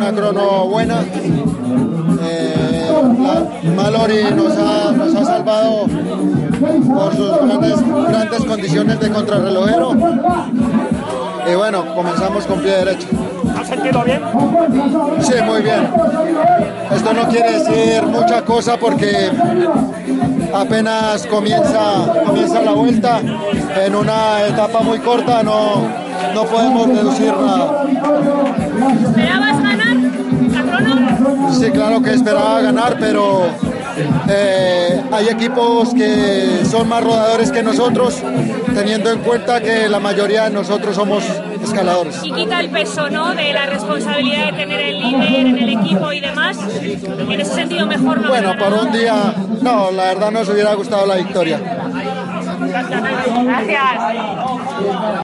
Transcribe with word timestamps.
Una 0.00 0.12
crono 0.12 0.64
buena. 0.66 1.00
Eh, 2.22 2.90
la- 3.18 3.72
Mallory 3.74 4.24
nos 4.34 4.56
ha, 4.56 4.92
nos 4.92 5.14
ha 5.14 5.24
salvado 5.24 5.86
por 6.94 7.14
sus 7.16 7.36
grandes, 7.46 8.08
grandes 8.08 8.44
condiciones 8.44 8.98
de 9.00 9.10
contrarrelojero. 9.10 9.92
Y 11.50 11.54
bueno, 11.54 11.84
comenzamos 11.94 12.46
con 12.46 12.60
pie 12.60 12.76
derecho. 12.76 13.08
¿Has 13.60 13.68
sentido 13.68 14.02
bien? 14.04 14.22
Sí, 15.20 15.34
muy 15.44 15.60
bien. 15.62 15.90
Esto 16.94 17.12
no 17.12 17.28
quiere 17.28 17.58
decir 17.58 18.02
mucha 18.06 18.42
cosa 18.42 18.76
porque 18.78 19.30
apenas 20.54 21.26
comienza, 21.26 22.12
comienza 22.24 22.62
la 22.62 22.72
vuelta. 22.72 23.20
En 23.84 23.94
una 23.94 24.46
etapa 24.46 24.80
muy 24.80 24.98
corta 25.00 25.42
no, 25.42 25.82
no 26.34 26.44
podemos 26.44 26.88
deducir 26.88 27.32
Sí, 31.60 31.70
claro 31.72 32.00
que 32.00 32.14
esperaba 32.14 32.62
ganar, 32.62 32.96
pero 32.98 33.42
eh, 34.30 34.98
hay 35.12 35.28
equipos 35.28 35.92
que 35.92 36.64
son 36.64 36.88
más 36.88 37.04
rodadores 37.04 37.52
que 37.52 37.62
nosotros, 37.62 38.22
teniendo 38.74 39.10
en 39.10 39.18
cuenta 39.18 39.60
que 39.60 39.86
la 39.86 40.00
mayoría 40.00 40.44
de 40.44 40.50
nosotros 40.52 40.96
somos 40.96 41.22
escaladores. 41.62 42.24
Y 42.24 42.32
quita 42.32 42.60
el 42.60 42.70
peso, 42.70 43.10
¿no? 43.10 43.34
De 43.34 43.52
la 43.52 43.66
responsabilidad 43.66 44.46
de 44.46 44.52
tener 44.52 44.80
el 44.80 45.00
líder 45.00 45.34
en 45.34 45.58
el 45.58 45.68
equipo 45.68 46.10
y 46.14 46.20
demás. 46.20 46.56
En 46.80 47.40
ese 47.40 47.54
sentido, 47.54 47.86
mejor 47.86 48.22
no 48.22 48.30
Bueno, 48.30 48.54
ganado. 48.54 48.80
un 48.80 48.92
día, 48.92 49.34
no, 49.60 49.90
la 49.90 50.04
verdad 50.04 50.30
nos 50.30 50.48
hubiera 50.48 50.72
gustado 50.72 51.04
la 51.04 51.16
victoria. 51.16 51.60
Gracias. 53.44 53.82